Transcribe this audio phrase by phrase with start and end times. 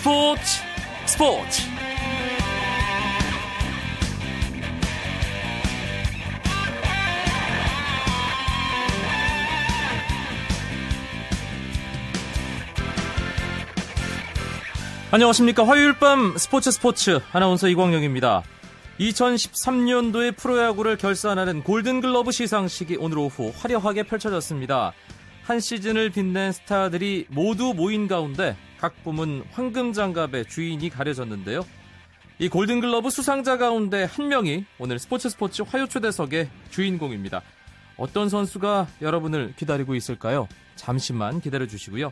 [0.00, 0.62] 스포츠
[1.04, 1.62] 스포츠.
[15.10, 15.66] 안녕하십니까.
[15.66, 17.20] 화요일 밤 스포츠 스포츠.
[17.32, 18.42] 아나운서 이광용입니다.
[19.00, 24.94] 2013년도의 프로야구를 결산하는 골든글러브 시상식이 오늘 오후 화려하게 펼쳐졌습니다.
[25.42, 31.66] 한 시즌을 빛낸 스타들이 모두 모인 가운데 각 부문 황금 장갑의 주인이 가려졌는데요.
[32.38, 37.42] 이 골든글러브 수상자 가운데 한 명이 오늘 스포츠 스포츠 화요 초대석의 주인공입니다.
[37.98, 40.48] 어떤 선수가 여러분을 기다리고 있을까요?
[40.76, 42.10] 잠시만 기다려 주시고요.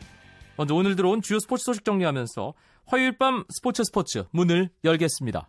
[0.59, 2.53] 먼저 오늘 들어온 주요 스포츠 소식 정리하면서
[2.85, 5.48] 화요일 밤 스포츠 스포츠 문을 열겠습니다.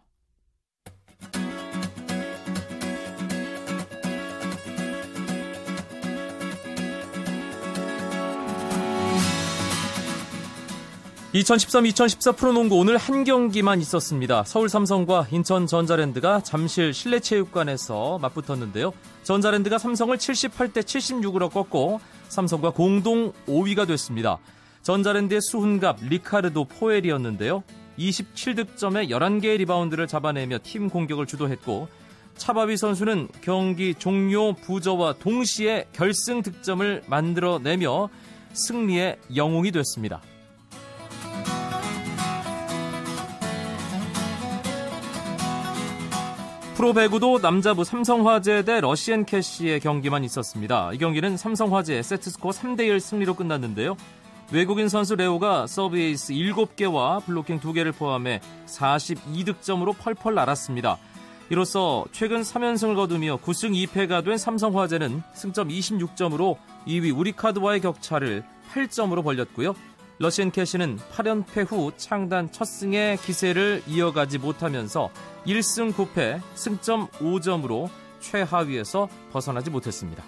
[11.34, 14.44] 2013-2014 프로농구 오늘 한 경기만 있었습니다.
[14.46, 18.92] 서울 삼성과 인천 전자랜드가 잠실 실내체육관에서 맞붙었는데요.
[19.22, 24.40] 전자랜드가 삼성을 78대 76으로 꺾고 삼성과 공동 5위가 됐습니다.
[24.82, 27.64] 전자랜드의 수훈갑 리카르도 포웰이었는데요.
[28.00, 31.90] 27득점에 11개의 리바운드를 잡아내며 팀 공격을 주도했고
[32.38, 38.10] 차바위 선수는 경기 종료 부저와 동시에 결승 득점을 만들어내며
[38.54, 40.22] 승리의 영웅이 됐습니다.
[46.80, 50.92] 프로배구도 남자부 삼성화재 대 러시앤캐시의 경기만 있었습니다.
[50.94, 53.98] 이 경기는 삼성화재의 세트스코어 3대1 승리로 끝났는데요.
[54.54, 60.98] 외국인 선수 레오가 서브 에이스 7개와 블로킹 2개를 포함해 42득점으로 펄펄 날았습니다.
[61.50, 66.56] 이로써 최근 3연승을 거두며 9승 2패가 된 삼성화재는 승점 26점으로
[66.88, 69.76] 2위 우리카드와의 격차를 8점으로 벌렸고요.
[70.22, 75.10] 러시앤 캐시는 8연패 후 창단 첫 승의 기세를 이어가지 못하면서
[75.48, 80.22] 1승 9패 승점 5점으로 최하위에서 벗어나지 못했습니다.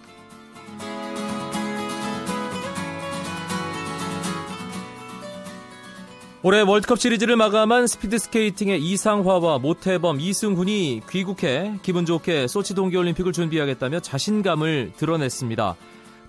[6.43, 14.93] 올해 월드컵 시리즈를 마감한 스피드스케이팅의 이상화와 모태범, 이승훈이 귀국해 기분 좋게 소치 동계올림픽을 준비하겠다며 자신감을
[14.95, 15.75] 드러냈습니다.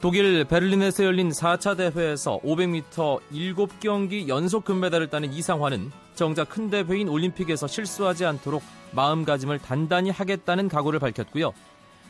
[0.02, 7.68] 독일 베를린에서 열린 4차 대회에서 500m 7경기 연속 금메달을 따는 이상화는 정작 큰 대회인 올림픽에서
[7.68, 11.52] 실수하지 않도록 마음가짐을 단단히 하겠다는 각오를 밝혔고요.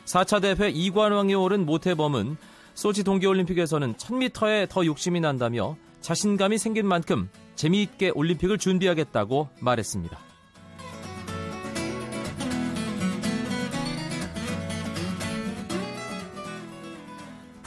[0.05, 2.35] 4차 대회 이관왕에 오른 모태범은
[2.73, 10.32] 소치 동계올림픽에서는 1000m에 더 욕심이 난다며 자신감이 생긴 만큼 재미있게 올림픽을 준비하겠다고 말했습니다.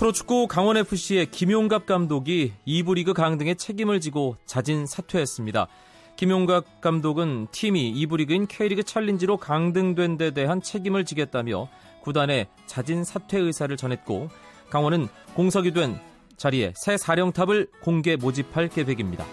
[0.07, 5.67] 프로축구 강원FC의 김용갑 감독이 2부 리그 강등의 책임을 지고 자진 사퇴했습니다.
[6.15, 11.69] 김용갑 감독은 팀이 2부 리그인 K리그 챌린지로 강등된 데 대한 책임을 지겠다며
[12.03, 14.29] 구단에 자진 사퇴 의사를 전했고
[14.71, 15.99] 강원은 공석이 된
[16.37, 19.27] 자리에 새 사령탑을 공개 모집할 계획입니다.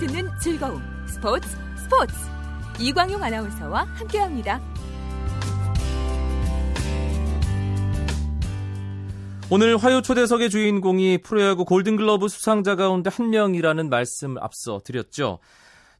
[0.00, 1.46] 듣는 즐거움 스포츠
[1.76, 2.14] 스포츠
[2.78, 4.58] 이광용 아나운서와 함께합니다.
[9.50, 15.38] 오늘 화요 초대석의 주인공이 프로야구 골든글러브 수상자 가운데 한 명이라는 말씀 앞서 드렸죠.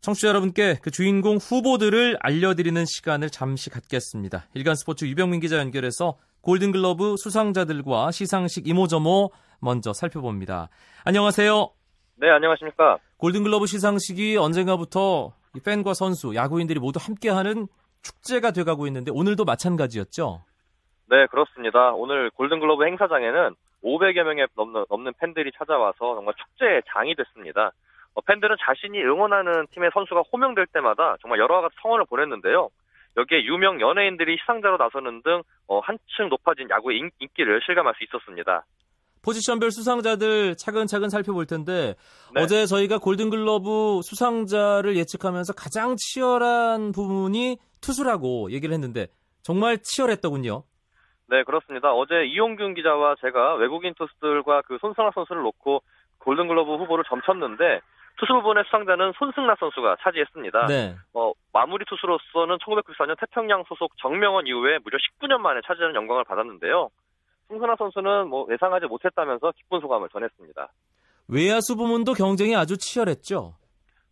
[0.01, 4.47] 청취자 여러분께 그 주인공 후보들을 알려드리는 시간을 잠시 갖겠습니다.
[4.55, 10.71] 일간 스포츠 유병민 기자 연결해서 골든글러브 수상자들과 시상식 이모저모 먼저 살펴봅니다.
[11.05, 11.69] 안녕하세요.
[12.17, 12.99] 네, 안녕하십니까.
[13.21, 17.67] 골든글러브 시상식이 언젠가부터 팬과 선수, 야구인들이 모두 함께하는
[18.01, 20.43] 축제가 돼가고 있는데 오늘도 마찬가지였죠?
[21.11, 21.93] 네, 그렇습니다.
[21.93, 23.55] 오늘 골든글러브 행사장에는
[23.85, 27.73] 500여 명의 넘는, 넘는 팬들이 찾아와서 정말 축제의 장이 됐습니다.
[28.15, 32.71] 어, 팬들은 자신이 응원하는 팀의 선수가 호명될 때마다 정말 여러 가지 성원을 보냈는데요.
[33.19, 38.65] 여기에 유명 연예인들이 시상자로 나서는 등 어, 한층 높아진 야구의 인, 인기를 실감할 수 있었습니다.
[39.23, 41.95] 포지션별 수상자들 차근차근 살펴볼 텐데
[42.35, 42.43] 네.
[42.43, 49.09] 어제 저희가 골든글러브 수상자를 예측하면서 가장 치열한 부분이 투수라고 얘기를 했는데
[49.43, 50.65] 정말 치열했더군요.
[51.29, 51.93] 네, 그렇습니다.
[51.93, 55.83] 어제 이용균 기자와 제가 외국인 투수들과 그 손승락 선수를 놓고
[56.19, 57.81] 골든글러브 후보를 점쳤는데
[58.19, 60.67] 투수 부분의 수상자는 손승락 선수가 차지했습니다.
[60.67, 60.95] 네.
[61.15, 66.91] 어, 마무리 투수로서는 1994년 태평양 소속 정명원 이후에 무려 19년 만에 차지하는 영광을 받았는데요.
[67.51, 70.69] 손승락 선수는 뭐 예상하지 못했다면서 기쁜 소감을 전했습니다.
[71.29, 73.55] 외야수 부문도 경쟁이 아주 치열했죠.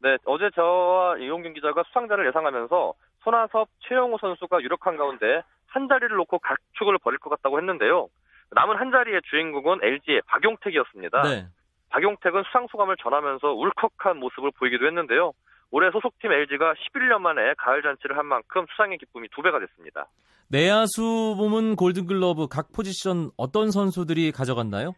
[0.00, 6.38] 네, 어제 저와 이용균 기자가 수상자를 예상하면서 손아섭, 최영호 선수가 유력한 가운데 한 자리를 놓고
[6.40, 8.08] 각축을 벌일 것 같다고 했는데요.
[8.50, 11.22] 남은 한 자리의 주인공은 LG의 박용택이었습니다.
[11.22, 11.46] 네.
[11.90, 15.32] 박용택은 수상 소감을 전하면서 울컥한 모습을 보이기도 했는데요.
[15.70, 20.06] 올해 소속팀 LG가 11년 만에 가을 잔치를 한 만큼 수상의 기쁨이 두 배가 됐습니다.
[20.50, 24.94] 내야수 부문 골든글러브 각 포지션 어떤 선수들이 가져갔나요?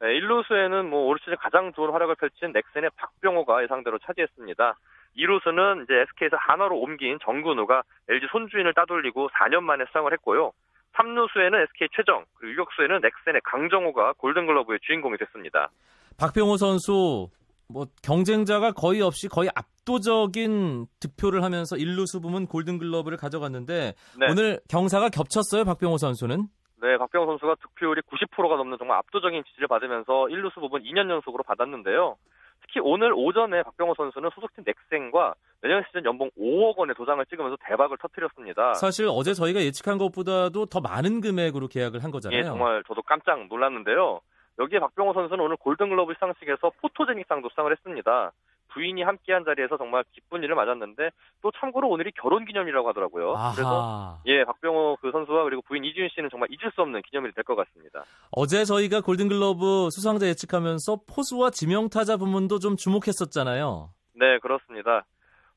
[0.00, 4.74] 네, 1루수에는 뭐 올 시즌 가장 좋은 활약을 펼친 넥센의 박병호가 예상대로 차지했습니다.
[5.16, 10.50] 2루수는 이제 SK에서 한화로 옮긴 정근우가 LG 손주인을 따돌리고 4년 만에 수상을 했고요.
[10.94, 15.70] 3루수에는 SK 최정, 그리고 유격수에는 넥센의 강정호가 골든글러브의 주인공이 됐습니다.
[16.18, 17.28] 박병호 선수
[17.68, 24.26] 뭐 경쟁자가 거의 없이 거의 압 도적인 득표를 하면서 1루수 부문 골든글러브를 가져갔는데 네.
[24.30, 26.48] 오늘 경사가 겹쳤어요 박병호 선수는.
[26.82, 32.16] 네, 박병호 선수가 득표율이 90%가 넘는 정말 압도적인 지지를 받으면서 1루수 부분 2년 연속으로 받았는데요.
[32.62, 37.98] 특히 오늘 오전에 박병호 선수는 소속팀 넥센과 내년 시즌 연봉 5억 원의 도장을 찍으면서 대박을
[37.98, 38.74] 터뜨렸습니다.
[38.74, 42.38] 사실 어제 저희가 예측한 것보다도 더 많은 금액으로 계약을 한 거잖아요.
[42.38, 44.20] 예, 정말 저도 깜짝 놀랐는데요.
[44.58, 48.32] 여기에 박병호 선수는 오늘 골든글러브 시상식에서 포토제닉상도 수상을 했습니다.
[48.72, 51.10] 부인이 함께한 자리에서 정말 기쁜 일을 맞았는데
[51.42, 53.34] 또 참고로 오늘이 결혼 기념이라고 하더라고요.
[53.34, 53.52] 아하.
[53.52, 57.42] 그래서 예 박병호 그 선수와 그리고 부인 이지윤 씨는 정말 잊을 수 없는 기념일이 될
[57.44, 58.04] 것 같습니다.
[58.30, 63.90] 어제 저희가 골든글러브 수상자 예측하면서 포수와 지명타자 부문도 좀 주목했었잖아요.
[64.14, 65.04] 네 그렇습니다.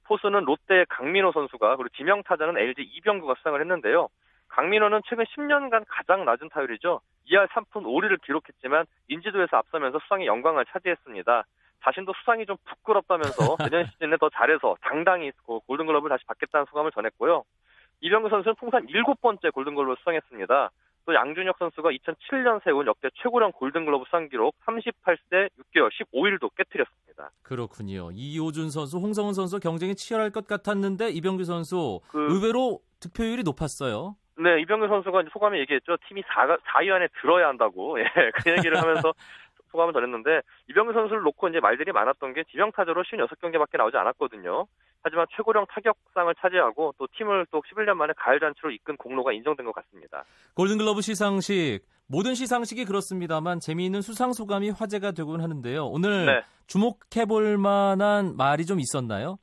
[0.05, 4.07] 포수는 롯데 강민호 선수가 그리고 지명타자는 LG 이병구가 수상을 했는데요.
[4.49, 7.01] 강민호는 최근 10년간 가장 낮은 타율이죠.
[7.29, 11.43] 2할 3푼 5리를 기록했지만 인지도에서 앞서면서 수상의 영광을 차지했습니다.
[11.85, 17.43] 자신도 수상이 좀 부끄럽다면서 내년 시즌에 더 잘해서 당당히 골든글러브를 다시 받겠다는 소감을 전했고요.
[18.01, 20.71] 이병규 선수는 통산 7번째 골든글러브 수상했습니다.
[21.05, 27.29] 또 양준혁 선수가 2007년 세운 역대 최고령 골든글러브 수상 기록 38세 6개월 15일도 깨뜨렸습니다.
[27.43, 28.09] 그렇군요.
[28.11, 32.33] 이호준 선수, 홍성훈 선수 경쟁이 치열할 것 같았는데 이병규 선수 그...
[32.33, 34.15] 의외로 득표율이 높았어요.
[34.37, 35.95] 네, 이병규 선수가 소감에 얘기했죠.
[36.07, 37.99] 팀이 4, 4위 안에 들어야 한다고.
[37.99, 38.03] 예,
[38.35, 39.13] 그 얘기를 하면서
[39.75, 44.65] 소감을 전했는데 이병규 선수를 놓고 이제 말들이 많았던 게 지명 타자로 56경기밖에 나오지 않았거든요.
[45.03, 49.75] 하지만 최고령 타격상을 차지하고 또 팀을 또 11년 만에 가을 잔치로 이끈 공로가 인정된 것
[49.75, 50.23] 같습니다.
[50.55, 55.85] 골든글러브 시상식 모든 시상식이 그렇습니다만 재미있는 수상 소감이 화제가 되곤 하는데요.
[55.85, 56.41] 오늘 네.
[56.67, 59.37] 주목해 볼 만한 말이 좀 있었나요?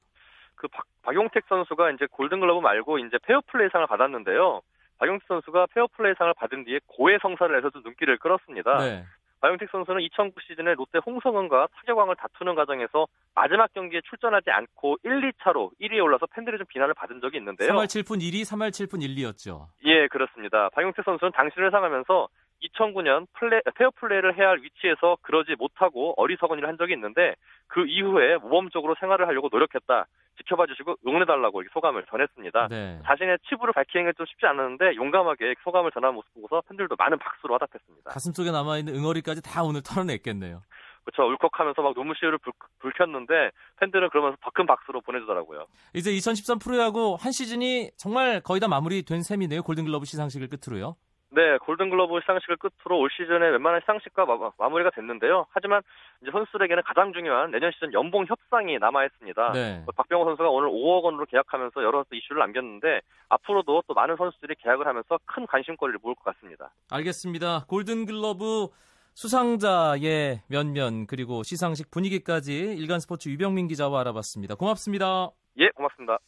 [0.56, 4.62] 그 박, 박용택 선수가 이제 골든글러브 말고 이제 페어플레이상을 받았는데요.
[4.98, 8.78] 박용택 선수가 페어플레이상을 받은 뒤에 고해 성사를 해서도 눈길을 끌었습니다.
[8.78, 9.04] 네.
[9.42, 15.70] 박용택 선수는 2009 시즌에 롯데 홍성은과 타격왕을 다투는 과정에서 마지막 경기에 출전하지 않고 1, 2차로
[15.80, 17.68] 1위에 올라서 팬들의 좀 비난을 받은 적이 있는데요.
[17.72, 19.66] 3할 7푼 1위, 3할 7푼 1, 2였죠.
[19.84, 20.68] 예, 그렇습니다.
[20.70, 22.28] 박용택 선수는 당신을 상하면서
[22.62, 27.34] 2009년 플레, 페어플레이를 해야 할 위치에서 그러지 못하고 어리석은 일을 한 적이 있는데
[27.68, 30.06] 그 이후에 모범적으로 생활을 하려고 노력했다.
[30.38, 32.68] 지켜봐 주시고 응원해달라고 소감을 전했습니다.
[32.68, 32.98] 네.
[33.04, 37.54] 자신의 치부를 밝히는 게 좀 쉽지 않았는데 용감하게 소감을 전하는 모습 보고서 팬들도 많은 박수로
[37.54, 38.10] 화답했습니다.
[38.10, 40.62] 가슴속에 남아있는 응어리까지 다 오늘 털어냈겠네요.
[41.04, 41.28] 그렇죠.
[41.32, 43.50] 울컥하면서 막 눈물시를 불, 불켰는데
[43.80, 45.66] 팬들은 그러면서 더 큰 박수로 보내주더라고요.
[45.94, 49.62] 이제 2013 프로야구 한 시즌이 정말 거의 다 마무리된 셈이네요.
[49.62, 50.94] 골든글러브 시상식을 끝으로요.
[51.34, 55.46] 네, 골든글러브 시상식을 끝으로 올 시즌에 웬만한 시상식과 마, 무리가 됐는데요.
[55.50, 55.80] 하지만
[56.20, 59.52] 이제 선수들에게는 가장 중요한 내년 시즌 연봉 협상이 남아 있습니다.
[59.52, 59.84] 네.
[59.96, 65.18] 박병호 선수가 오늘 5억 원으로 계약하면서 여러 이슈를 남겼는데 앞으로도 또 많은 선수들이 계약을 하면서
[65.24, 66.70] 큰 관심거리를 모을 것 같습니다.
[66.90, 67.64] 알겠습니다.
[67.66, 68.68] 골든글러브
[69.14, 74.54] 수상자의 면면 그리고 시상식 분위기까지 일간 스포츠 유병민 기자와 알아봤습니다.
[74.54, 75.30] 고맙습니다.
[75.58, 76.18] 예, 고맙습니다.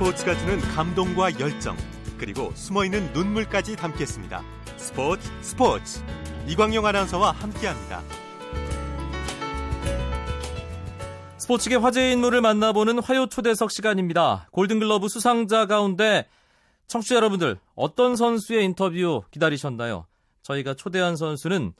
[0.00, 1.76] 스포츠가 주는 감동과 열정,
[2.16, 4.42] 그리고 숨어있는 눈물까지 담겠습니다.
[4.78, 6.02] 스포츠 스포츠
[6.46, 8.00] 이광용 아나운서와 함께합니다.
[11.36, 14.48] 스포츠계 화제의 인물을 만나보는 화요 초대석 시간입니다.
[14.52, 16.26] 골든글러브 수상자 가운데
[16.86, 20.06] 청취자 여러분들 어떤 선수의 인터뷰 기다리셨나요?
[20.42, 21.74] 저희가 초대한 선수는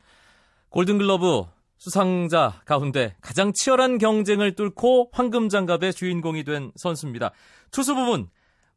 [0.69, 1.45] 골든글러브
[1.81, 7.31] 수상자 가운데 가장 치열한 경쟁을 뚫고 황금장갑의 주인공이 된 선수입니다.
[7.71, 8.29] 투수 부분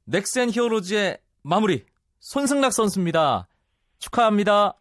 [0.06, 1.84] 넥센 히어로즈의 마무리
[2.22, 3.50] 손승락 선수입니다.
[4.00, 4.76] 축하합니다.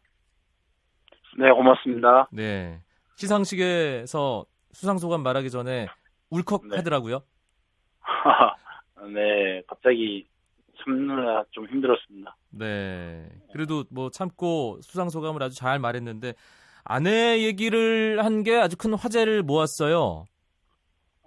[1.36, 2.28] 네, 고맙습니다.
[2.30, 2.80] 네.
[3.16, 5.88] 시상식에서 수상 소감 말하기 전에
[6.30, 7.22] 울컥하더라고요.
[9.02, 9.10] 네.
[9.14, 10.28] 네, 갑자기
[10.78, 12.36] 참느라 좀 힘들었습니다.
[12.50, 13.28] 네.
[13.52, 16.34] 그래도 뭐 참고 수상 소감을 아주 잘 말했는데
[16.84, 20.24] 아내 얘기를 한 게 아주 큰 화제를 모았어요.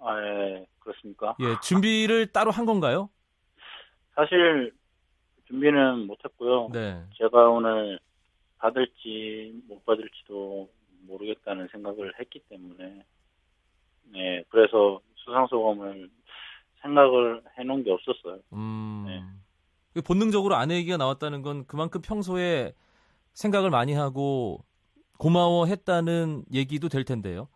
[0.00, 1.34] 아, 예, 그렇습니까?
[1.40, 2.32] 예, 준비를 아.
[2.32, 3.08] 따로 한 건가요?
[4.14, 4.72] 사실
[5.46, 6.68] 준비는 못했고요.
[6.72, 7.02] 네.
[7.16, 7.98] 제가 오늘
[8.58, 10.68] 받을지 못 받을지도
[11.06, 13.04] 모르겠다는 생각을 했기 때문에
[14.12, 16.10] 네, 그래서 수상소감을
[16.82, 18.40] 생각을 해놓은 게 없었어요.
[18.52, 19.04] 음.
[19.94, 20.00] 네.
[20.02, 22.74] 본능적으로 아내 얘기가 나왔다는 건 그만큼 평소에
[23.32, 24.64] 생각을 많이 하고
[25.18, 27.48] 고마워했다는 얘기도 될 텐데요.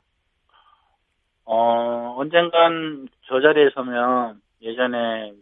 [1.44, 5.34] 어, 언젠간 저 자리에 서면 예전에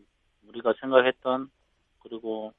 [0.49, 1.51] 우리가 생각했던
[2.01, 2.53] 그리고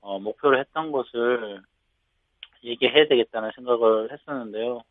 [0.00, 1.62] 어, 목표를 했던 것을
[2.62, 4.82] 얘기해야 되겠다는 생각을 했었는데요.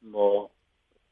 [0.00, 0.48] 뭐,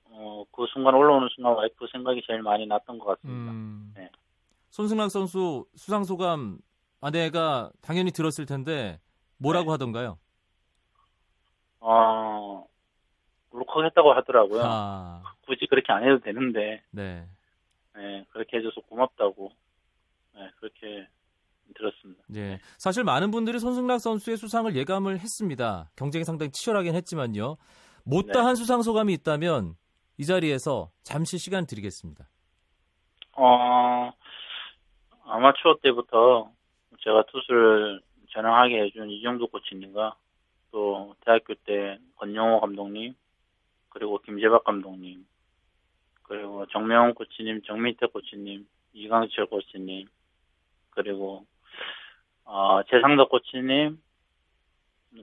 [0.04, 3.52] 어, 그 순간 올라오는 순간 와이프 생각이 제일 많이 났던 것 같습니다.
[3.52, 4.10] 음, 네.
[4.70, 6.58] 손승락 선수 수상 소감
[7.00, 9.00] 아내가 당연히 들었을 텐데
[9.38, 9.70] 뭐라고 네.
[9.72, 10.18] 하던가요?
[11.84, 12.64] 어,
[13.50, 14.62] 울컥했다고 하더라고요.
[14.64, 15.22] 아.
[15.44, 16.82] 굳이 그렇게 안 해도 되는데.
[16.90, 17.26] 네.
[17.94, 19.50] 네, 그렇게 해줘서 고맙다고.
[20.34, 21.06] 네, 그렇게
[21.74, 22.22] 들었습니다.
[22.28, 22.58] 네.
[22.78, 25.90] 사실 많은 분들이 손승락 선수의 수상을 예감을 했습니다.
[25.96, 27.56] 경쟁이 상당히 치열하긴 했지만요.
[28.04, 28.54] 못다한 네.
[28.54, 29.74] 수상 소감이 있다면
[30.18, 32.28] 이 자리에서 잠시 시간 드리겠습니다.
[33.36, 34.12] 어,
[35.24, 36.50] 아마추어 때부터
[37.00, 40.14] 제가 투수를 전향하게 해준 이정도 코치님과
[40.72, 43.14] 또 대학교 때 권영호 감독님
[43.90, 45.24] 그리고 김재박 감독님
[46.24, 50.08] 그리고 정명훈 코치님, 정민태 코치님, 이강철 코치님
[50.90, 51.46] 그리고
[52.44, 54.00] 어, 재상덕 코치님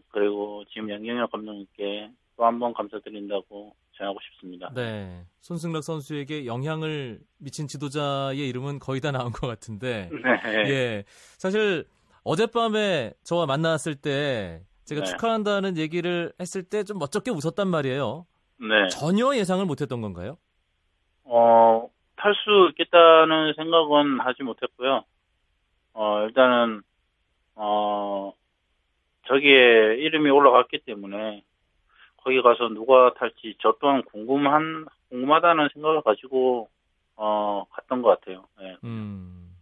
[0.10, 4.72] 그리고 지금 양경혁 감독님께 또 한 번 감사드린다고 전하고 싶습니다.
[4.74, 10.10] 네, 손승락 선수에게 영향을 미친 지도자의 이름은 거의 다 나온 것 같은데,
[10.46, 10.70] 네.
[10.70, 11.04] 예,
[11.38, 11.86] 사실
[12.24, 15.12] 어젯밤에 저와 만났을 때 제가 네.
[15.12, 18.26] 축하한다는 얘기를 했을 때 좀 멋쩍게 웃었단 말이에요.
[18.60, 18.88] 네.
[18.90, 20.38] 전혀 예상을 못했던 건가요?
[21.24, 25.04] 어, 탈 수 있겠다는 생각은 하지 못했고요.
[25.94, 26.82] 어, 일단은
[27.56, 28.34] 어,
[29.28, 31.44] 저기에 이름이 올라갔기 때문에
[32.18, 36.70] 거기 가서 누가 탈지 저 또한 궁금한 궁금하다는 생각을 가지고
[37.16, 38.46] 어 갔던 것 같아요.
[38.60, 38.76] 네.
[38.84, 39.56] 음.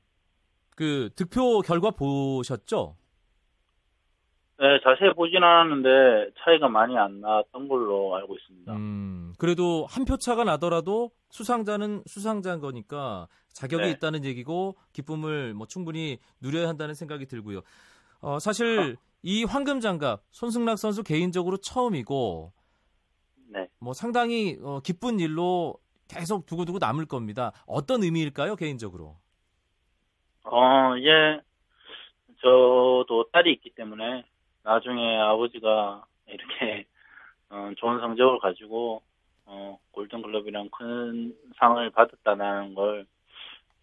[0.75, 2.95] 그 득표 결과 보셨죠?
[4.59, 8.73] 네, 자세히 보진 않았는데 차이가 많이 안 났던 걸로 알고 있습니다.
[8.73, 13.91] 음, 그래도 한 표 차가 나더라도 수상자는 수상자인 거니까 자격이 네.
[13.91, 17.61] 있다는 얘기고 기쁨을 뭐 충분히 누려야 한다는 생각이 들고요.
[18.21, 19.01] 어, 사실 어.
[19.21, 22.51] 이 황금 장갑 손승락 선수 개인적으로 처음이고
[23.49, 23.67] 네.
[23.79, 25.75] 뭐 상당히 어, 기쁜 일로
[26.07, 27.51] 계속 두고두고 남을 겁니다.
[27.67, 29.17] 어떤 의미일까요, 개인적으로?
[30.45, 31.41] 어, 예.
[32.41, 34.23] 저도 딸이 있기 때문에
[34.67, 36.85] 나중에 아버지가 이렇게
[37.49, 39.01] 어, 좋은 성적을 가지고
[39.45, 43.05] 어, 골든글럽이랑 큰 상을 받았다는 걸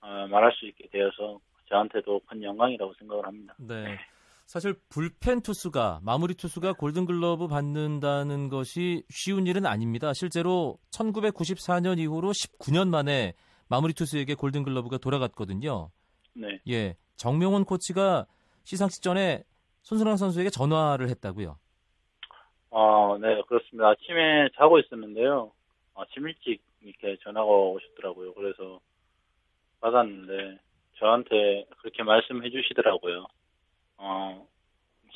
[0.03, 3.55] 어, 말할 수 있게 되어서 저한테도 큰 영광이라고 생각을 합니다.
[3.59, 3.99] 네.
[4.45, 10.13] 사실 불펜 투수가 마무리 투수가 골든글러브 받는다는 것이 쉬운 일은 아닙니다.
[10.13, 13.33] 실제로 1994년 이후로 19년 만에
[13.69, 15.91] 마무리 투수에게 골든글러브가 돌아갔거든요.
[16.35, 16.61] 네.
[16.69, 16.95] 예.
[17.17, 18.27] 정명훈 코치가
[18.65, 19.45] 시상식 전에
[19.85, 21.57] 손순환 선수에게 전화를 했다고요.
[22.71, 23.91] 아, 네, 그렇습니다.
[23.91, 25.53] 아침에 자고 있었는데요.
[25.95, 28.35] 아침 일찍 이렇게 전화가 오셨더라고요.
[28.35, 28.81] 그래서
[29.81, 30.59] 받았는데
[30.99, 33.27] 저한테 그렇게 말씀해 주시더라고요.
[33.99, 34.49] 어,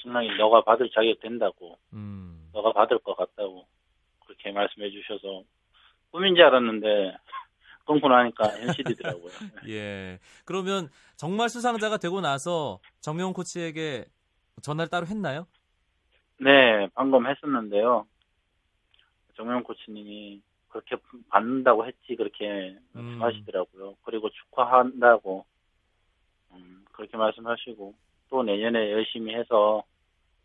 [0.00, 2.48] 신랑이 너가 받을 자격 된다고, 음.
[2.52, 3.66] 너가 받을 것 같다고
[4.25, 5.42] 그렇게 말씀해 주셔서
[6.10, 7.16] 꿈인 줄 알았는데
[7.87, 9.32] 끊고 나니까 현실이더라고요.
[9.68, 10.18] 예.
[10.44, 14.04] 그러면 정말 수상자가 되고 나서 정명 코치에게
[14.62, 15.47] 전화를 따로 했나요?
[16.41, 18.07] 네, 방금 했었는데요.
[19.37, 20.97] 정명 코치님이 그렇게
[21.29, 23.19] 받는다고 했지 그렇게 음.
[23.19, 23.97] 말씀하시더라고요.
[24.05, 25.45] 그리고 축하한다고
[26.53, 27.95] 음, 그렇게 말씀하시고
[28.31, 29.83] 또 내년에 열심히 해서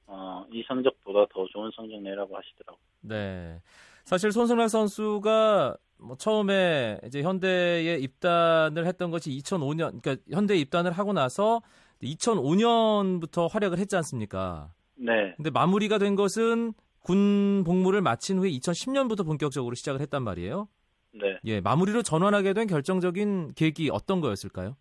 [0.08, 2.84] 어, 이 성적보다 더 좋은 성적 내라고 하시더라고요.
[3.02, 3.62] 네.
[4.04, 11.14] 사실 손승락 선수가 뭐 처음에 이제 현대에 입단을 했던 것이 2005년, 그러니까 현대에 입단을 하고
[11.14, 11.62] 나서
[12.08, 14.72] 2005년부터 활약을 했지 않습니까?
[14.96, 15.34] 네.
[15.36, 20.68] 근데 마무리가 된 것은 군 복무를 마친 후에 2010년부터 본격적으로 시작을 했단 말이에요.
[21.12, 21.38] 네.
[21.46, 24.76] 예, 마무리로 전환하게 된 결정적인 계기 어떤 거였을까요?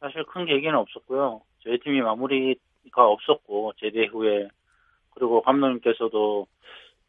[0.00, 1.42] 사실 큰 계기는 없었고요.
[1.62, 4.48] 저희 팀이 마무리가 없었고 제대 후에
[5.10, 6.46] 그리고 감독님께서도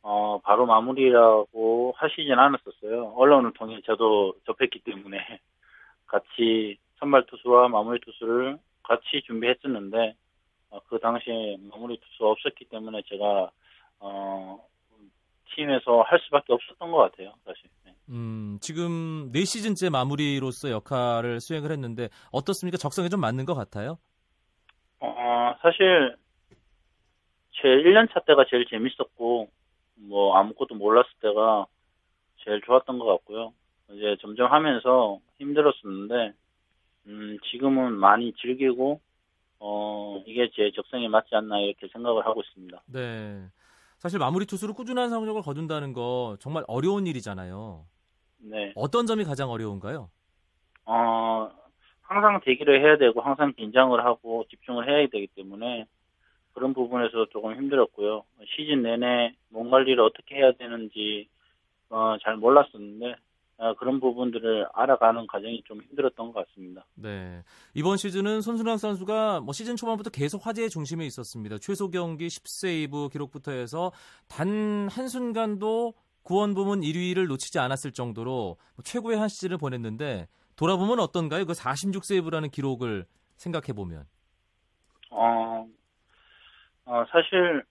[0.03, 3.13] 어 바로 마무리라고 하시진 않았었어요.
[3.15, 5.17] 언론을 통해 저도 접했기 때문에
[6.07, 8.57] 같이 선발 투수와 마무리 투수를
[8.91, 10.15] 같이 준비했었는데
[10.71, 13.51] 어, 그 당시에 마무리 투수 없었기 때문에 제가
[13.99, 14.59] 어
[15.55, 17.69] 팀에서 할 수밖에 없었던 것 같아요, 사실.
[17.85, 17.93] 네.
[18.09, 22.77] 음, 지금 4 시즌째 마무리로서 역할을 수행을 했는데 어떻습니까?
[22.77, 23.97] 적성에 좀 맞는 것 같아요?
[24.99, 26.15] 어, 사실
[27.53, 29.49] 제 1년차 때가 제일 재밌었고
[29.95, 31.65] 뭐 아무것도 몰랐을 때가
[32.43, 33.53] 제일 좋았던 것 같고요.
[33.91, 36.33] 이제 점점 하면서 힘들었었는데
[37.07, 39.01] 음, 지금은 많이 즐기고
[39.59, 42.81] 어, 이게 제 적성에 맞지 않나 이렇게 생각을 하고 있습니다.
[42.87, 43.47] 네.
[43.99, 47.85] 사실 마무리 투수로 꾸준한 성적을 거둔다는 거 정말 어려운 일이잖아요.
[48.39, 48.73] 네.
[48.75, 50.09] 어떤 점이 가장 어려운가요?
[50.85, 51.51] 어,
[52.01, 55.85] 항상 대기를 해야 되고 항상 긴장을 하고 집중을 해야 되기 때문에
[56.53, 58.23] 그런 부분에서 조금 힘들었고요.
[58.55, 61.29] 시즌 내내 몸 관리를 어떻게 해야 되는지
[61.89, 63.15] 어, 잘 몰랐었는데 어,
[63.77, 66.83] 그런 부분들을 알아가는 과정이 좀 힘들었던 것 같습니다.
[66.95, 67.43] 네.
[67.75, 71.57] 이번 시즌은 손순환 선수가 뭐 시즌 초반부터 계속 화제의 중심에 있었습니다.
[71.59, 73.91] 최소 경기 10세이브 기록부터 해서
[74.27, 81.45] 단 한순간도 구원 부문 1위를 놓치지 않았을 정도로 뭐 최고의 한 시즌을 보냈는데 돌아보면 어떤가요?
[81.45, 84.05] 그 46세이브라는 기록을 생각해 보면.
[85.11, 85.67] 어,
[86.85, 87.63] 어, 사실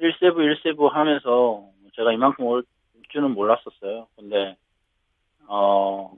[0.00, 2.64] 1세브 1세브 하면서 제가 이만큼 올
[3.10, 4.08] 줄은 몰랐었어요.
[4.16, 4.56] 근데
[5.46, 6.12] 어,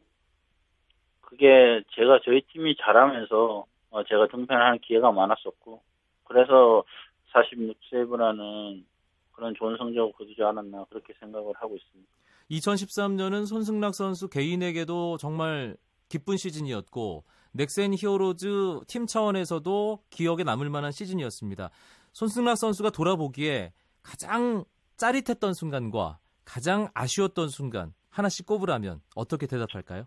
[1.21, 5.83] 그게 제가 저희 팀이 잘하면서 어, 제가 등판하는 기회가 많았었고,
[6.25, 6.85] 그래서
[7.33, 8.85] 46세이브라는
[9.33, 12.11] 그런 좋은 성적을 거두지 않았나 그렇게 생각을 하고 있습니다.
[12.50, 15.76] 2013년은 손승락 선수 개인에게도 정말
[16.09, 21.71] 기쁜 시즌이었고 넥센 히어로즈 팀 차원에서도 기억에 남을 만한 시즌이었습니다.
[22.12, 24.64] 손승락 선수가 돌아보기에 가장
[24.97, 30.04] 짜릿했던 순간과 가장 아쉬웠던 순간 하나씩 꼽으라면 어떻게 대답할까요?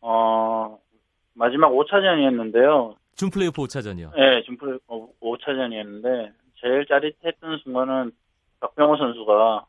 [0.00, 0.78] 어,
[1.34, 2.96] 마지막 5차전이었는데요.
[3.14, 4.16] 준 플레이오프 5차전이요.
[4.16, 8.12] 네, 준 플레이오프 5차전이었는데 제일 짜릿했던 순간은
[8.60, 9.66] 박병호 선수가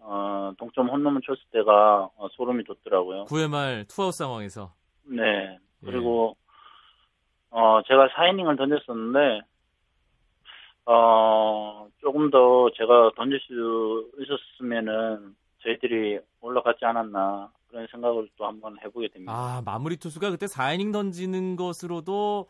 [0.00, 3.26] 어, 동점 홈런을 쳤을 때가 어, 소름이 돋더라고요.
[3.26, 4.72] 9회 말 투아웃 상황에서.
[5.04, 5.56] 네.
[5.84, 6.48] 그리고 예.
[7.50, 9.42] 어, 제가 4이닝을 던졌었는데
[10.86, 19.08] 어, 조금 더 제가 던질 수 있었으면은 저희들이 올라갔지 않았나 그런 생각을 또 한번 해보게
[19.08, 19.32] 됩니다.
[19.32, 22.46] 아 마무리 투수가 그때 4이닝 던지는 것으로도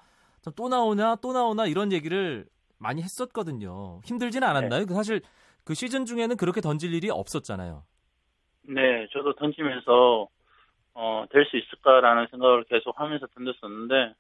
[0.57, 2.47] 또 나오나 또 나오나 이런 얘기를
[2.79, 4.01] 많이 했었거든요.
[4.05, 4.87] 힘들지는 않았나요?
[4.87, 4.95] 네.
[4.95, 5.21] 사실
[5.65, 7.83] 그 시즌 중에는 그렇게 던질 일이 없었잖아요.
[8.63, 10.29] 네, 저도 던지면서
[10.95, 14.15] 어, 될 수 있을까라는 생각을 계속 하면서 던졌었는데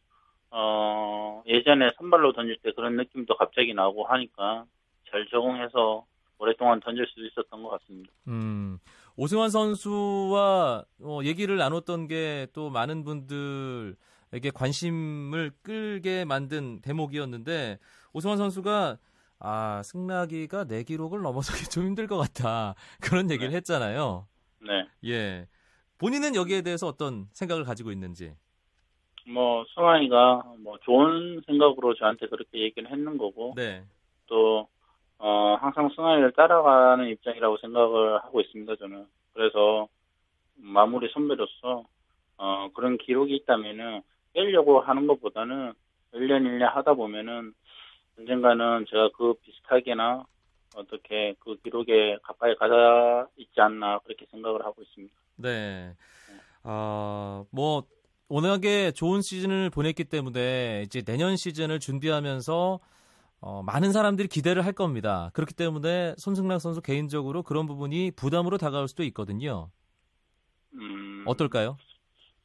[0.51, 4.64] 어, 예전에 선발로 던질 때 그런 느낌도 갑자기 나고 하니까
[5.11, 6.05] 잘 적응해서
[6.38, 8.11] 오랫동안 던질 수 있었던 것 같습니다.
[8.29, 8.79] 음,
[9.16, 17.79] 오승환 선수와 어, 얘기를 나눴던 게 또 많은 분들에게 관심을 끌게 만든 대목이었는데
[18.12, 18.98] 오승환 선수가
[19.40, 23.57] 아 승락이가 내 기록을 넘어서기 좀 힘들 것 같다 그런 얘기를 네.
[23.57, 24.27] 했잖아요.
[24.61, 24.87] 네.
[25.09, 25.48] 예.
[25.98, 28.35] 본인은 여기에 대해서 어떤 생각을 가지고 있는지?
[29.27, 33.53] 뭐 승환이가 뭐 좋은 생각으로 저한테 그렇게 얘기를 했는 거고.
[33.57, 33.85] 네.
[34.27, 34.68] 또
[35.18, 39.07] 어, 항상 승환이를 따라가는 입장이라고 생각을 하고 있습니다, 저는.
[39.35, 39.88] 그래서
[40.57, 41.85] 마무리 선배로서
[42.37, 44.02] 어, 그런 기록이 있다면은
[44.33, 45.72] 빼려고 하는 것보다는
[46.14, 47.52] 1년 1년 하다 보면은
[48.18, 50.24] 언젠가는 제가 그 비슷하게나
[50.76, 55.14] 어떻게 그 기록에 가까이 가자 있지 않나 그렇게 생각을 하고 있습니다.
[55.37, 55.94] 네.
[56.64, 57.85] 어, 뭐
[58.28, 62.78] 워낙에 좋은 시즌을 보냈기 때문에 이제 내년 시즌을 준비하면서
[63.40, 65.31] 어, 많은 사람들이 기대를 할 겁니다.
[65.33, 69.70] 그렇기 때문에 손승락 선수 개인적으로 그런 부분이 부담으로 다가올 수도 있거든요.
[70.74, 71.77] 음, 어떨까요?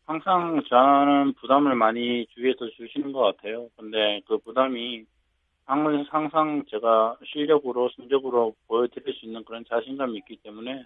[0.05, 3.69] 항상 저는 부담을 많이 주위에서 주시는 것 같아요.
[3.77, 5.05] 근데 그 부담이
[5.65, 10.85] 항상 제가 실력으로, 성적으로 보여드릴 수 있는 그런 자신감이 있기 때문에,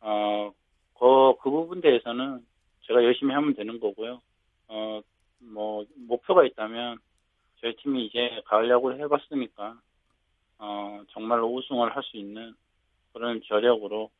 [0.00, 0.52] 어,
[0.98, 2.44] 그, 그 부분 대해서는
[2.82, 4.20] 제가 열심히 하면 되는 거고요.
[4.68, 5.00] 어,
[5.38, 6.98] 뭐, 목표가 있다면
[7.62, 9.78] 저희 팀이 이제 가을 야구를 해봤으니까
[10.58, 12.54] 어, 정말로 우승을 할 수 있는
[13.12, 14.10] 그런 저력으로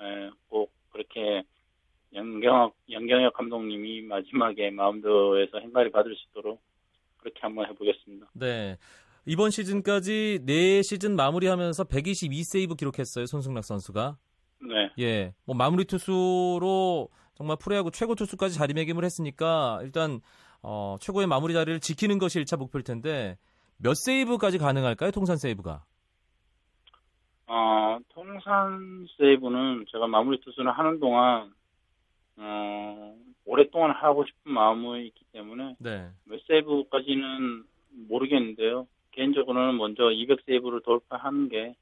[0.00, 1.42] 에, 꼭 그렇게
[2.14, 6.60] 연경혁, 연경혁 감독님이 마지막에 마운드에서 행가리 받을 수 있도록
[7.18, 8.28] 그렇게 한번 해보겠습니다.
[8.34, 8.76] 네.
[9.26, 14.16] 이번 시즌까지 4시즌 마무리하면서 122세이브 기록했어요, 손승락 선수가.
[14.60, 14.90] 네.
[15.00, 15.34] 예.
[15.44, 20.20] 뭐 마무리 투수로 정말 프로야구 최고 투수까지 자리매김을 했으니까 일단
[20.68, 23.38] 어, 최고의 마무리 자리를 지키는 것이 1차 목표일 텐데
[23.76, 25.12] 몇 세이브까지 가능할까요?
[25.12, 25.84] 통산 세이브가?
[27.46, 31.52] 어, 통산 세이브는 제가 마무리 투수를 하는 동안
[32.36, 36.10] 어, 오랫동안 하고 싶은 마음이 있기 때문에 네.
[36.24, 37.64] 몇 세이브까지는
[38.08, 38.88] 모르겠는데요.
[39.12, 41.76] 개인적으로는 먼저 200 세이브를 돌파하는 게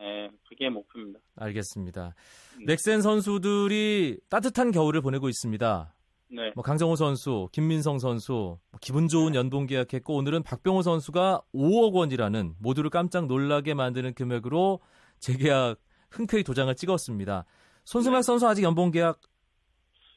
[0.00, 1.20] 예, 그게 목표입니다.
[1.36, 2.14] 알겠습니다.
[2.58, 2.64] 네.
[2.66, 5.95] 넥센 선수들이 따뜻한 겨울을 보내고 있습니다.
[6.28, 6.50] 네.
[6.54, 9.38] 뭐 강정호 선수, 김민성 선수, 뭐 기분 좋은 네.
[9.38, 14.80] 연봉 계약했고 오늘은 박병호 선수가 5억 원이라는 모두를 깜짝 놀라게 만드는 금액으로
[15.20, 15.78] 재계약
[16.10, 17.44] 흔쾌히 도장을 찍었습니다.
[17.84, 18.22] 손승락 네.
[18.22, 19.20] 선수 아직 연봉 계약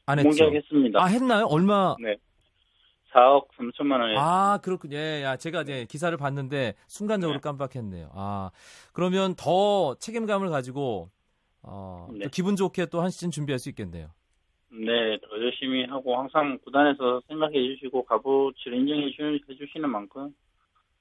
[0.06, 0.28] 안 했죠?
[0.28, 1.00] 연봉 계약했습니다.
[1.02, 1.46] 아 했나요?
[1.46, 1.94] 얼마?
[2.02, 2.16] 네.
[3.12, 4.14] 4억 3천만 원에.
[4.16, 4.96] 아, 그렇군요.
[4.96, 7.40] 예, 야, 제가 이제 기사를 봤는데 순간적으로 네.
[7.42, 8.10] 깜빡했네요.
[8.14, 8.50] 아,
[8.92, 11.10] 그러면 더 책임감을 가지고
[11.62, 12.26] 어, 네.
[12.30, 14.10] 기분 좋게 또 한 시즌 준비할 수 있겠네요.
[14.72, 19.10] 네, 더 열심히 하고 항상 구단에서 생각해 주시고 값어치를 인정해
[19.58, 20.34] 주시는 만큼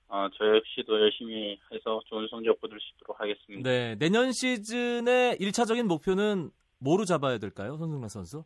[0.07, 3.69] 어, 저 역시도 열심히 해서 좋은 성적 거둘 수 있도록 하겠습니다.
[3.69, 8.43] 네, 내년 시즌의 1차적인 목표는 뭐로 잡아야 될까요, 손승락 선수?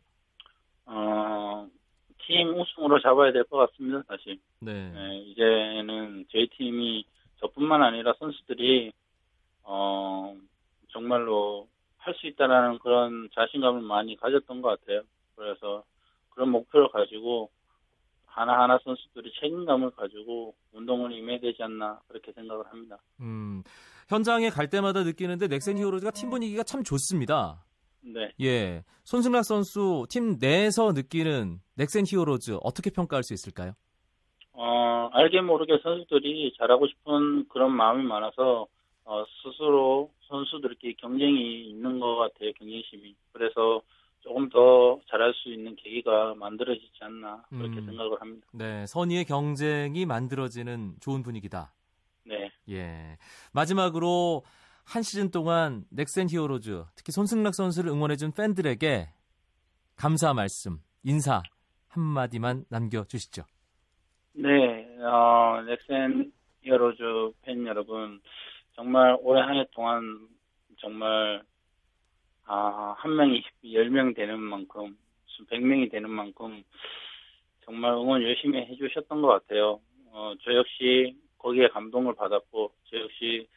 [0.84, 1.66] 어,
[2.26, 4.38] 팀 우승으로 잡아야 될 것 같습니다, 사실.
[4.60, 4.90] 네.
[4.90, 5.18] 네.
[5.20, 7.06] 이제는 저희 팀이
[7.40, 8.92] 저뿐만 아니라 선수들이
[9.62, 10.36] 어,
[10.88, 15.00] 정말로 할 수 있다라는 그런 자신감을 많이 가졌던 것 같아요.
[15.36, 15.84] 그래서
[16.30, 17.50] 그런 목표를 가지고
[18.26, 22.98] 하나하나 선수들이 책임감을 가지고 운동을 임해야 되지 않나 그렇게 생각을 합니다.
[23.20, 23.62] 음,
[24.08, 27.64] 현장에 갈 때마다 느끼는데 넥센 히어로즈가 팀 분위기가 참 좋습니다.
[28.00, 28.30] 네.
[28.42, 28.84] 예.
[29.04, 33.72] 손승락 선수 팀 내에서 느끼는 넥센 히어로즈 어떻게 평가할 수 있을까요?
[34.52, 38.66] 어, 알게 모르게 선수들이 잘하고 싶은 그런 마음이 많아서
[39.04, 43.14] 어, 스스로 선수들끼리 경쟁이 있는 것 같아요, 경쟁심이.
[43.32, 43.82] 그래서
[44.24, 47.86] 조금 더 잘할 수 있는 계기가 만들어지지 않나 그렇게 음.
[47.86, 48.46] 생각을 합니다.
[48.52, 51.74] 네, 선의의 경쟁이 만들어지는 좋은 분위기다.
[52.24, 52.50] 네.
[52.70, 53.18] 예.
[53.52, 54.42] 마지막으로
[54.86, 59.08] 한 시즌 동안 넥센 히어로즈, 특히 손승락 선수를 응원해준 팬들에게
[59.96, 61.42] 감사 말씀, 인사
[61.88, 63.42] 한 마디만 남겨주시죠.
[64.32, 64.48] 네,
[65.02, 66.32] 어, 넥센
[66.62, 67.02] 히어로즈
[67.42, 68.22] 팬 여러분,
[68.72, 70.28] 정말 올해 한해 동안
[70.78, 71.42] 정말
[72.46, 74.96] 아, 한 명이 10명 되는 만큼,
[75.50, 76.62] 100명이 되는 만큼,
[77.64, 79.80] 정말 응원 열심히 해주셨던 것 같아요.
[80.10, 83.48] 어, 저 역시 거기에 감동을 받았고, 저 역시,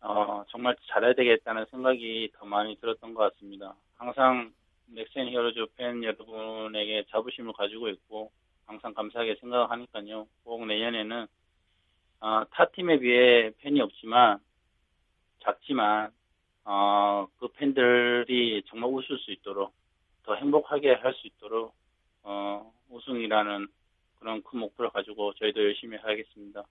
[0.00, 3.74] 어, 정말 잘해야 되겠다는 생각이 더 많이 들었던 것 같습니다.
[3.96, 4.52] 항상
[4.86, 8.32] 넥센 히어로즈 팬 여러분에게 자부심을 가지고 있고,
[8.66, 10.26] 항상 감사하게 생각하니까요.
[10.44, 11.26] 꼭 내년에는,
[12.20, 14.38] 어, 타 팀에 비해 팬이 없지만,
[15.40, 16.10] 작지만,
[16.64, 19.72] 어, 그 팬들이 정말 웃을 수 있도록
[20.24, 21.74] 더 행복하게 할 수 있도록
[22.22, 23.68] 어, 우승이라는
[24.18, 26.62] 그런 큰 목표를 가지고 저희도 열심히 하겠습니다.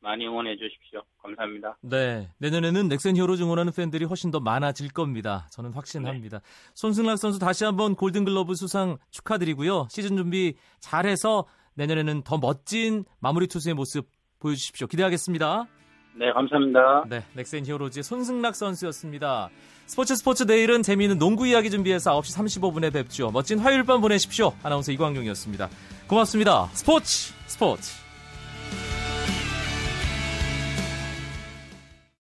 [0.00, 1.02] 많이 응원해 주십시오.
[1.22, 1.76] 감사합니다.
[1.80, 2.28] 네.
[2.38, 5.46] 내년에는 넥센 히어로즈 응원하는 팬들이 훨씬 더 많아질 겁니다.
[5.52, 6.38] 저는 확신합니다.
[6.40, 6.44] 네.
[6.74, 9.86] 손승락 선수 다시 한번 골든글러브 수상 축하드리고요.
[9.90, 14.08] 시즌 준비 잘해서 내년에는 더 멋진 마무리 투수의 모습
[14.40, 14.88] 보여주십시오.
[14.88, 15.66] 기대하겠습니다.
[16.14, 17.04] 네, 감사합니다.
[17.08, 19.50] 네, 넥센 히어로즈의 손승락 선수였습니다.
[19.86, 23.30] 스포츠 스포츠 내일은 재미있는 농구 이야기 준비해서 9시 35분에 뵙죠.
[23.30, 24.52] 멋진 화요일 밤 보내십시오.
[24.62, 25.68] 아나운서 이광용이었습니다.
[26.06, 26.68] 고맙습니다.
[26.72, 28.01] 스포츠 스포츠.